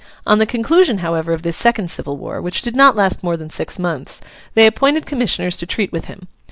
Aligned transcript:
On 0.25 0.39
the 0.39 0.47
conclusion, 0.47 0.97
however, 0.97 1.31
of 1.31 1.43
this 1.43 1.55
second 1.55 1.91
civil 1.91 2.17
war 2.17 2.41
(which 2.41 2.63
did 2.63 2.75
not 2.75 2.95
last 2.95 3.21
more 3.23 3.37
than 3.37 3.51
six 3.51 3.77
months), 3.77 4.19
they 4.55 4.65
appointed 4.65 5.05
commissioners 5.05 5.55
to 5.57 5.67
treat 5.67 5.91
with 5.91 6.05
him. 6.05 6.27